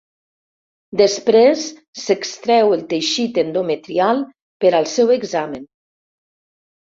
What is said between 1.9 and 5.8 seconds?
s'extrau el teixit endometrial per al seu examen.